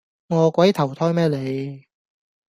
[0.29, 1.85] 餓鬼投胎咩你